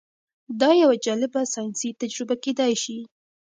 [0.59, 2.97] دا یوه جالبه ساینسي تجربه کیدی شي.